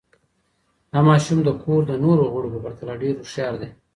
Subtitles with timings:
[0.91, 3.69] دا ماشوم د کور د نورو غړو په پرتله ډېر هوښیار دی.